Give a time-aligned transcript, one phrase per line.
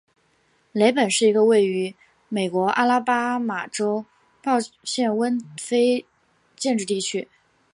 [0.71, 1.93] 雷本是一个位于
[2.27, 4.03] 美国阿拉巴马州
[4.41, 6.05] 鲍德温县的非
[6.55, 7.27] 建制地区。